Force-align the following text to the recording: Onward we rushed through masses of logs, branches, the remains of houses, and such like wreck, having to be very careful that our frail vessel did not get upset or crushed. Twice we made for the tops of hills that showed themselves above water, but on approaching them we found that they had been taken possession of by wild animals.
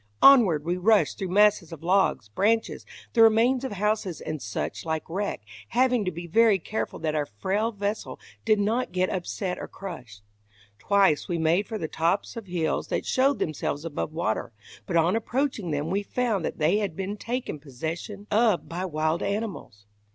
Onward 0.23 0.65
we 0.65 0.77
rushed 0.77 1.19
through 1.19 1.29
masses 1.29 1.71
of 1.71 1.83
logs, 1.83 2.27
branches, 2.29 2.87
the 3.13 3.21
remains 3.21 3.63
of 3.63 3.73
houses, 3.73 4.19
and 4.19 4.41
such 4.41 4.83
like 4.83 5.07
wreck, 5.07 5.41
having 5.67 6.03
to 6.05 6.09
be 6.11 6.25
very 6.25 6.57
careful 6.57 6.97
that 6.97 7.13
our 7.13 7.27
frail 7.27 7.71
vessel 7.71 8.19
did 8.43 8.59
not 8.59 8.91
get 8.91 9.11
upset 9.11 9.59
or 9.59 9.67
crushed. 9.67 10.23
Twice 10.79 11.27
we 11.27 11.37
made 11.37 11.67
for 11.67 11.77
the 11.77 11.87
tops 11.87 12.35
of 12.35 12.47
hills 12.47 12.87
that 12.87 13.05
showed 13.05 13.37
themselves 13.37 13.85
above 13.85 14.11
water, 14.11 14.51
but 14.87 14.97
on 14.97 15.15
approaching 15.15 15.69
them 15.69 15.91
we 15.91 16.01
found 16.01 16.43
that 16.45 16.57
they 16.57 16.77
had 16.79 16.95
been 16.95 17.15
taken 17.15 17.59
possession 17.59 18.25
of 18.31 18.67
by 18.67 18.83
wild 18.83 19.21
animals. 19.21 19.85